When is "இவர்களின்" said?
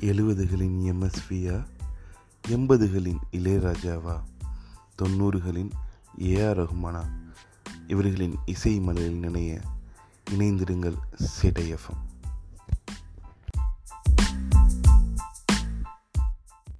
7.86-8.36